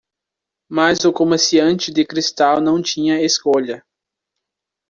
Mas 0.67 1.05
o 1.05 1.13
comerciante 1.13 1.91
de 1.91 2.03
cristal 2.03 2.59
não 2.59 2.81
tinha 2.81 3.21
escolha. 3.23 3.85